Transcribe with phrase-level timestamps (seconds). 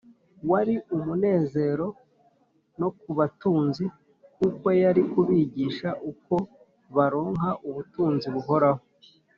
[0.51, 1.87] wari umunezero
[2.79, 3.85] no ku batunzi
[4.37, 6.33] kuko yari kubigisha uko
[6.95, 8.81] baronka ubutunzi buhoraho